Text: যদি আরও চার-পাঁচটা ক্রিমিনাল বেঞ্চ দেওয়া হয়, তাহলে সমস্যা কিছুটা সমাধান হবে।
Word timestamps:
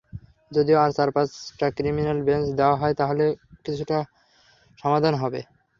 যদি 0.51 0.71
আরও 0.75 0.95
চার-পাঁচটা 0.97 1.67
ক্রিমিনাল 1.77 2.19
বেঞ্চ 2.27 2.45
দেওয়া 2.59 2.75
হয়, 2.75 2.95
তাহলে 2.99 3.25
সমস্যা 3.29 3.63
কিছুটা 3.65 3.97
সমাধান 4.79 5.13
হবে। 5.15 5.39